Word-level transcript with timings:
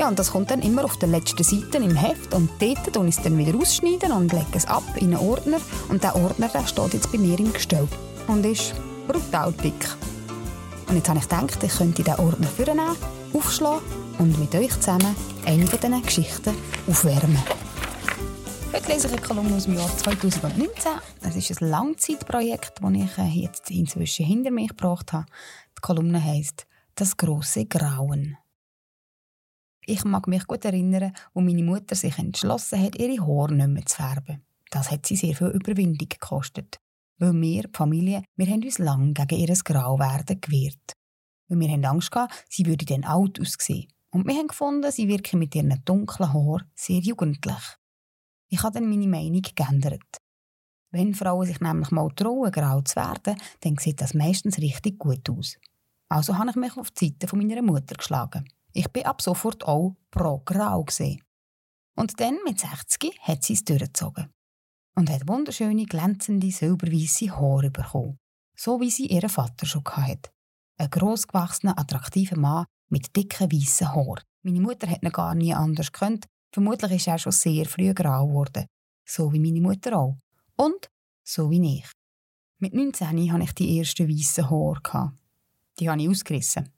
Ja, 0.00 0.08
und 0.08 0.18
das 0.18 0.30
kommt 0.30 0.50
dann 0.50 0.62
immer 0.62 0.86
auf 0.86 0.96
der 0.96 1.10
letzten 1.10 1.44
Seite 1.44 1.76
im 1.76 1.94
Heft 1.94 2.32
und 2.32 2.48
dort 2.58 2.96
und 2.96 3.06
ich 3.06 3.18
es 3.18 3.22
dann 3.22 3.36
wieder 3.36 3.54
ausschneiden 3.54 4.12
und 4.12 4.32
lege 4.32 4.46
es 4.54 4.64
ab 4.64 4.82
in 4.96 5.14
einen 5.14 5.28
Ordner 5.28 5.58
und 5.90 6.02
der 6.02 6.16
Ordner 6.16 6.48
der 6.48 6.66
steht 6.66 6.94
jetzt 6.94 7.12
bei 7.12 7.18
mir 7.18 7.38
im 7.38 7.52
Gestell 7.52 7.86
und 8.26 8.46
ist 8.46 8.72
brutal 9.06 9.52
dick. 9.52 9.94
Und 10.88 10.96
jetzt 10.96 11.06
habe 11.10 11.18
ich 11.18 11.28
gedacht, 11.28 11.62
ich 11.62 11.76
könnte 11.76 12.02
diesen 12.02 12.18
Ordner 12.18 12.46
vornehmen, 12.46 12.96
aufschlagen 13.34 13.82
und 14.18 14.40
mit 14.40 14.54
euch 14.54 14.72
zusammen 14.80 15.14
eine 15.44 15.66
von 15.66 15.78
diesen 15.78 16.02
Geschichten 16.02 16.54
aufwärmen. 16.88 17.42
Heute 18.72 18.90
lese 18.90 19.06
ich 19.08 19.12
eine 19.12 19.20
Kolumne 19.20 19.54
aus 19.54 19.64
dem 19.64 19.74
Jahr 19.74 19.98
2019. 19.98 20.92
Es 21.20 21.36
ist 21.36 21.60
ein 21.60 21.68
Langzeitprojekt, 21.68 22.80
das 22.80 22.92
ich 22.94 23.18
äh, 23.18 23.42
jetzt 23.42 23.70
inzwischen 23.70 24.24
hinter 24.24 24.50
mich 24.50 24.68
gebracht 24.68 25.12
habe. 25.12 25.26
Die 25.76 25.82
Kolumne 25.82 26.24
heisst 26.24 26.66
«Das 26.94 27.18
große 27.18 27.66
Grauen». 27.66 28.38
Ich 29.90 30.04
mag 30.04 30.28
mich 30.28 30.46
gut 30.46 30.64
erinnern, 30.64 31.12
wo 31.34 31.40
meine 31.40 31.64
Mutter 31.64 31.96
sich 31.96 32.16
entschlossen 32.16 32.80
hat, 32.80 32.94
ihre 32.94 33.26
Haare 33.26 33.52
nicht 33.52 33.66
mehr 33.66 33.86
zu 33.86 33.96
färben. 33.96 34.40
Das 34.70 34.88
hat 34.88 35.04
sie 35.04 35.16
sehr 35.16 35.34
viel 35.34 35.48
Überwindung 35.48 36.08
gekostet. 36.08 36.78
Weil 37.18 37.32
wir, 37.32 37.62
die 37.64 37.76
Familie, 37.76 38.22
wir 38.36 38.46
haben 38.46 38.62
uns 38.62 38.78
lang 38.78 39.14
gegen 39.14 39.40
ihr 39.40 39.52
Grauwerden 39.52 40.40
gewehrt. 40.40 40.92
Weil 41.48 41.58
wir 41.58 41.68
haben 41.70 41.84
Angst 41.84 42.12
gehabt, 42.12 42.32
sie 42.48 42.66
würde 42.66 42.84
dann 42.84 43.02
alt 43.02 43.40
aussehen. 43.40 43.88
Und 44.10 44.28
wir 44.28 44.34
haben 44.36 44.46
gefunden, 44.46 44.92
sie 44.92 45.08
wirke 45.08 45.36
mit 45.36 45.56
ihren 45.56 45.82
dunklen 45.84 46.32
Haaren 46.32 46.70
sehr 46.76 47.00
jugendlich. 47.00 47.76
Ich 48.48 48.62
habe 48.62 48.78
dann 48.78 48.88
meine 48.88 49.08
Meinung 49.08 49.42
geändert. 49.42 50.18
Wenn 50.92 51.16
Frauen 51.16 51.46
sich 51.46 51.58
nämlich 51.58 51.90
mal 51.90 52.10
trauen, 52.10 52.52
grau 52.52 52.80
zu 52.82 52.94
werden, 52.94 53.40
dann 53.62 53.76
sieht 53.78 54.00
das 54.00 54.14
meistens 54.14 54.58
richtig 54.58 55.00
gut 55.00 55.28
aus. 55.28 55.56
Also 56.08 56.38
habe 56.38 56.50
ich 56.50 56.56
mich 56.56 56.76
auf 56.76 56.92
die 56.92 57.06
Seite 57.20 57.36
meiner 57.36 57.60
Mutter 57.60 57.96
geschlagen. 57.96 58.44
Ich 58.72 58.88
bin 58.88 59.04
ab 59.04 59.20
sofort 59.22 59.64
auch 59.64 59.96
pro 60.10 60.38
Grau 60.44 60.84
gesehen. 60.84 61.22
Und 61.96 62.20
dann 62.20 62.38
mit 62.44 62.60
60 62.60 63.18
hat 63.20 63.42
sie 63.42 63.54
es 63.54 63.64
durchgezogen. 63.64 64.30
Und 64.94 65.10
hat 65.10 65.28
wunderschöne, 65.28 65.86
glänzende, 65.86 66.50
silberweisse 66.50 67.30
Haare 67.30 67.70
bekommen. 67.70 68.18
So 68.56 68.80
wie 68.80 68.90
sie 68.90 69.06
ihren 69.06 69.28
Vater 69.28 69.66
schon 69.66 69.84
hatte. 69.84 70.30
Ein 70.78 70.90
grossgewachsener, 70.90 71.78
attraktiver 71.78 72.38
Mann 72.38 72.66
mit 72.88 73.14
dicken, 73.16 73.50
weißen 73.50 73.94
Haaren. 73.94 74.24
Meine 74.42 74.60
Mutter 74.60 74.88
hat 74.88 75.02
ihn 75.02 75.12
gar 75.12 75.34
nie 75.34 75.54
anders 75.54 75.92
gekannt. 75.92 76.26
Vermutlich 76.52 76.92
ist 76.92 77.06
er 77.06 77.18
schon 77.18 77.32
sehr 77.32 77.66
früh 77.66 77.92
grau 77.94 78.26
geworden. 78.26 78.66
So 79.04 79.32
wie 79.32 79.40
meine 79.40 79.60
Mutter 79.60 79.98
auch. 79.98 80.16
Und 80.56 80.90
so 81.22 81.50
wie 81.50 81.78
ich. 81.78 81.90
Mit 82.58 82.74
19 82.74 83.32
hatte 83.32 83.44
ich 83.44 83.54
die 83.54 83.78
ersten 83.78 84.08
weißen 84.08 84.50
Haare. 84.50 85.12
Die 85.78 85.88
habe 85.88 86.02
ich 86.02 86.08
ausgerissen. 86.08 86.68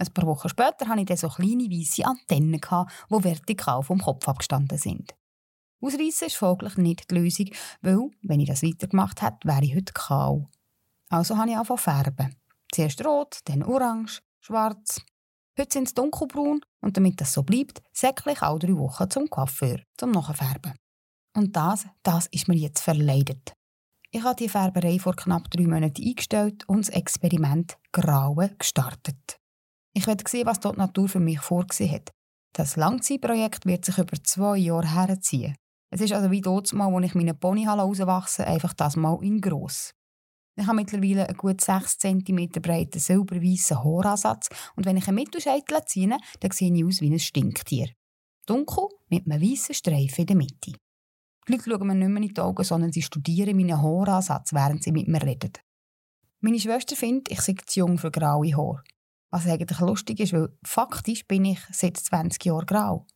Ein 0.00 0.14
paar 0.14 0.26
Wochen 0.26 0.48
später 0.48 0.88
hatte 0.88 1.00
ich 1.00 1.06
dann 1.06 1.16
so 1.18 1.28
kleine 1.28 1.64
weiße 1.64 2.06
Antennen, 2.06 2.52
die 2.52 3.24
vertikal 3.24 3.82
vom 3.82 4.00
Kopf 4.00 4.26
abgestanden 4.26 4.78
sind. 4.78 5.14
Ausreißen 5.82 6.28
ist 6.28 6.36
folglich 6.36 6.78
nicht 6.78 7.10
die 7.10 7.16
Lösung, 7.16 7.50
weil, 7.82 8.10
wenn 8.22 8.40
ich 8.40 8.48
das 8.48 8.62
weitergemacht 8.62 9.20
hätte, 9.20 9.46
wäre 9.46 9.62
ich 9.62 9.74
heute 9.76 9.92
kahl. 9.92 10.46
Also 11.10 11.36
habe 11.36 11.50
ich 11.50 11.56
angefangen 11.56 11.78
färben. 11.78 12.36
Zuerst 12.72 13.04
rot, 13.04 13.40
dann 13.44 13.62
orange, 13.62 14.22
schwarz. 14.40 15.02
Heute 15.58 15.72
sind 15.74 15.88
es 15.88 15.94
dunkelbraun 15.94 16.62
und 16.80 16.96
damit 16.96 17.20
das 17.20 17.34
so 17.34 17.42
bleibt, 17.42 17.82
säckle 17.92 18.32
ich 18.32 18.40
alle 18.40 18.58
drei 18.58 18.76
Wochen 18.76 19.10
zum 19.10 19.28
Coiffeur, 19.28 19.80
zum 19.98 20.12
Nachfärben. 20.12 20.76
Und 21.36 21.54
das, 21.54 21.86
das 22.02 22.26
ist 22.28 22.48
mir 22.48 22.56
jetzt 22.56 22.80
verleidet. 22.80 23.52
Ich 24.10 24.22
habe 24.22 24.36
die 24.36 24.48
Färberei 24.48 24.98
vor 24.98 25.14
knapp 25.14 25.50
drei 25.50 25.66
Monaten 25.66 26.02
eingestellt 26.02 26.66
und 26.68 26.86
das 26.86 26.94
Experiment 26.94 27.76
Grauen 27.92 28.56
gestartet. 28.58 29.39
Ich 30.00 30.06
werde 30.06 30.24
sehen, 30.26 30.46
was 30.46 30.60
dort 30.60 30.76
die 30.76 30.80
Natur 30.80 31.10
für 31.10 31.20
mich 31.20 31.40
vorgesehen 31.40 31.92
hat. 31.92 32.10
Das 32.54 32.76
Langzeitprojekt 32.76 33.66
wird 33.66 33.84
sich 33.84 33.98
über 33.98 34.16
zwei 34.24 34.56
Jahre 34.56 34.94
herziehen. 34.94 35.54
Es 35.90 36.00
ist 36.00 36.14
also 36.14 36.30
wie 36.30 36.40
dort 36.40 36.72
mal, 36.72 36.90
wo 36.90 36.98
ich 37.00 37.14
meine 37.14 37.34
Pony 37.34 37.66
rauswachsen 37.66 38.46
einfach 38.46 38.72
das 38.72 38.96
mal 38.96 39.22
in 39.22 39.42
gross. 39.42 39.92
Ich 40.56 40.66
habe 40.66 40.76
mittlerweile 40.76 41.28
einen 41.28 41.36
gut 41.36 41.60
6 41.60 41.98
cm 41.98 42.48
breiten 42.62 42.98
silberweißen 42.98 43.84
Haaransatz 43.84 44.48
und 44.74 44.86
wenn 44.86 44.96
ich 44.96 45.06
einen 45.06 45.16
Mittelscheitel 45.16 45.84
ziehe, 45.84 46.16
dann 46.40 46.50
sehe 46.50 46.72
ich 46.72 46.82
aus 46.82 47.02
wie 47.02 47.12
ein 47.12 47.18
Stinktier. 47.18 47.90
Dunkel 48.46 48.88
mit 49.10 49.26
einem 49.26 49.42
weißen 49.42 49.74
Streifen 49.74 50.22
in 50.22 50.26
der 50.28 50.36
Mitte. 50.36 50.72
Die 51.46 51.52
Leute 51.52 51.64
schauen 51.68 51.86
mir 51.86 51.94
nicht 51.94 52.08
mehr 52.08 52.22
in 52.22 52.28
die 52.32 52.40
Augen, 52.40 52.64
sondern 52.64 52.90
sie 52.90 53.02
studieren 53.02 53.54
meinen 53.54 53.82
Haaransatz, 53.82 54.54
während 54.54 54.82
sie 54.82 54.92
mit 54.92 55.08
mir 55.08 55.22
reden. 55.22 55.52
Meine 56.40 56.58
Schwester 56.58 56.96
findet, 56.96 57.30
ich 57.30 57.42
sei 57.42 57.54
zu 57.66 57.80
jung 57.80 57.98
für 57.98 58.10
graue 58.10 58.56
Haare. 58.56 58.82
Was 59.30 59.46
eigentlich 59.46 59.78
lustig 59.80 60.20
ist, 60.20 60.32
weil 60.32 60.48
faktisch 60.64 61.26
bin 61.26 61.44
ich 61.44 61.60
seit 61.70 61.96
20 61.96 62.44
Jahren 62.44 62.66
grau. 62.66 63.06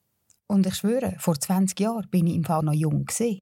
Und 0.47 0.67
ich 0.67 0.75
schwöre, 0.77 1.17
vor 1.19 1.39
20 1.39 1.79
Jahren 1.81 2.09
bin 2.11 2.27
ich 2.27 2.37
im 2.37 2.45
Fall 2.45 2.63
noch 2.63 2.73
jung 2.73 3.05
gewesen. 3.05 3.41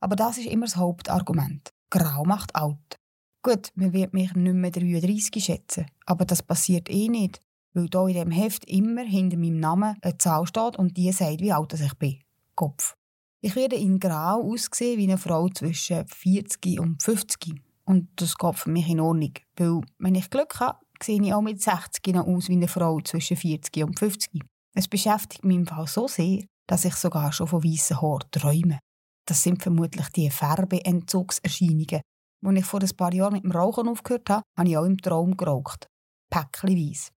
Aber 0.00 0.16
das 0.16 0.38
ist 0.38 0.46
immer 0.46 0.66
das 0.66 0.76
Hauptargument. 0.76 1.70
Grau 1.90 2.24
macht 2.24 2.54
alt. 2.56 2.96
Gut, 3.42 3.68
man 3.74 3.92
wird 3.92 4.14
mich 4.14 4.34
nicht 4.34 4.54
mehr 4.54 4.70
33 4.70 5.44
schätzen, 5.44 5.86
aber 6.06 6.24
das 6.24 6.42
passiert 6.42 6.88
eh 6.88 7.08
nicht, 7.08 7.40
weil 7.74 7.88
hier 7.92 8.08
in 8.08 8.14
dem 8.14 8.30
Heft 8.30 8.64
immer 8.64 9.02
hinter 9.02 9.36
meinem 9.36 9.60
Namen 9.60 9.96
eine 10.00 10.18
Zahl 10.18 10.46
steht 10.46 10.76
und 10.76 10.96
die 10.96 11.12
sagt, 11.12 11.40
wie 11.40 11.52
alt 11.52 11.74
ich 11.74 11.94
bin. 11.94 12.20
Kopf. 12.54 12.96
Ich 13.40 13.56
werde 13.56 13.76
in 13.76 13.98
Grau 13.98 14.40
aussehen 14.40 14.98
wie 14.98 15.04
eine 15.04 15.18
Frau 15.18 15.48
zwischen 15.50 16.06
40 16.06 16.80
und 16.80 17.02
50. 17.02 17.60
Und 17.84 18.08
das 18.16 18.38
geht 18.38 18.54
für 18.54 18.70
mich 18.70 18.88
in 18.88 19.00
Ordnung, 19.00 19.34
weil 19.56 19.82
wenn 19.98 20.14
ich 20.14 20.30
Glück 20.30 20.58
habe, 20.60 20.78
sehe 21.02 21.22
ich 21.22 21.34
auch 21.34 21.42
mit 21.42 21.60
60 21.60 22.14
noch 22.14 22.26
aus 22.26 22.48
wie 22.48 22.54
eine 22.54 22.68
Frau 22.68 23.00
zwischen 23.00 23.36
40 23.36 23.84
und 23.84 23.98
50. 23.98 24.42
Es 24.76 24.88
beschäftigt 24.88 25.44
mich 25.44 25.56
im 25.56 25.66
Fall 25.66 25.86
so 25.86 26.08
sehr, 26.08 26.44
dass 26.66 26.84
ich 26.84 26.94
sogar 26.94 27.32
schon 27.32 27.46
von 27.46 27.62
weißen 27.62 28.00
Haaren 28.00 28.30
träume. 28.30 28.78
Das 29.26 29.42
sind 29.42 29.62
vermutlich 29.62 30.08
die 30.10 30.30
Färbeentzugserscheinungen. 30.30 32.00
Als 32.44 32.58
ich 32.58 32.64
vor 32.64 32.82
ein 32.82 32.96
paar 32.96 33.14
Jahren 33.14 33.32
mit 33.34 33.44
dem 33.44 33.52
Rauchen 33.52 33.88
aufgehört 33.88 34.28
habe, 34.28 34.42
habe 34.58 34.68
ich 34.68 34.76
auch 34.76 34.84
im 34.84 34.98
Traum 34.98 35.36
geraucht. 35.36 35.86
Päckchenweise. 36.30 37.10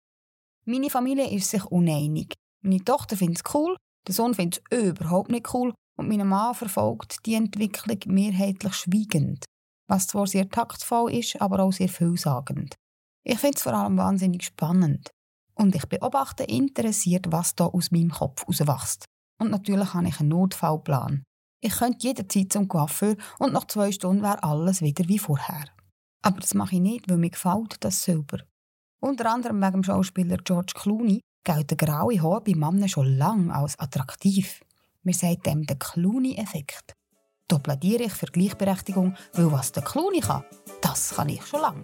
Meine 0.66 0.90
Familie 0.90 1.30
ist 1.30 1.50
sich 1.50 1.66
uneinig. 1.66 2.36
Meine 2.62 2.84
Tochter 2.84 3.18
findet 3.18 3.42
es 3.46 3.54
cool, 3.54 3.76
der 4.08 4.14
Sohn 4.14 4.34
findet 4.34 4.62
es 4.70 4.90
überhaupt 4.90 5.30
nicht 5.30 5.54
cool 5.54 5.74
und 5.98 6.08
mein 6.08 6.28
Mann 6.28 6.54
verfolgt 6.54 7.26
die 7.26 7.36
Entwicklung 7.36 8.00
mehrheitlich 8.08 8.74
schweigend. 8.74 9.46
Was 9.88 10.08
zwar 10.08 10.28
sehr 10.28 10.50
taktvoll 10.50 11.14
ist, 11.14 11.40
aber 11.42 11.60
auch 11.60 11.72
sehr 11.72 11.90
vielsagend. 11.90 12.76
Ich 13.28 13.40
finde 13.40 13.58
es 13.58 13.64
vor 13.64 13.74
allem 13.74 13.98
wahnsinnig 13.98 14.44
spannend. 14.44 15.10
Und 15.56 15.74
ich 15.74 15.88
beobachte 15.88 16.44
interessiert, 16.44 17.26
was 17.32 17.56
da 17.56 17.66
aus 17.66 17.90
meinem 17.90 18.12
Kopf 18.12 18.48
rauswächst. 18.48 19.06
Und 19.40 19.50
natürlich 19.50 19.94
habe 19.96 20.08
ich 20.08 20.20
einen 20.20 20.30
Notfallplan. 20.30 21.24
Ich 21.60 21.78
könnte 21.78 22.08
jederzeit 22.08 22.54
zum 22.54 22.68
Coiffeur 22.68 23.16
und 23.40 23.54
nach 23.54 23.66
zwei 23.66 23.92
Stunden 23.92 24.22
wäre 24.22 24.44
alles 24.44 24.82
wieder 24.82 25.08
wie 25.08 25.18
vorher. 25.18 25.66
Aber 26.22 26.40
das 26.40 26.54
mache 26.54 26.76
ich 26.76 26.82
nicht, 26.82 27.10
weil 27.10 27.18
mir 27.18 27.32
gefällt 27.32 27.78
das 27.80 28.04
Silber. 28.04 28.40
Unter 29.00 29.32
anderem 29.32 29.60
wegen 29.60 29.74
dem 29.74 29.84
Schauspieler 29.84 30.38
George 30.38 30.74
Clooney 30.76 31.22
gilt 31.44 31.72
der 31.72 31.78
graue 31.78 32.22
Haar 32.22 32.42
bei 32.44 32.54
Männern 32.54 32.90
schon 32.90 33.18
lange 33.18 33.54
als 33.54 33.80
attraktiv. 33.80 34.62
Wir 35.02 35.14
sagen 35.16 35.42
dem 35.42 35.66
den 35.66 35.80
Clooney-Effekt. 35.80 36.94
Da 37.48 37.58
plädiere 37.58 38.04
ich 38.04 38.14
für 38.14 38.28
Gleichberechtigung, 38.28 39.16
weil 39.34 39.52
was 39.52 39.72
der 39.72 39.84
Clooney 39.84 40.20
kann, 40.20 40.44
das 40.82 41.16
kann 41.16 41.30
ich 41.30 41.46
schon 41.46 41.62
lange. 41.62 41.84